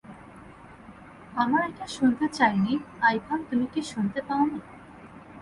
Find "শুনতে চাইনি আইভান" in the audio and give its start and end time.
1.87-3.39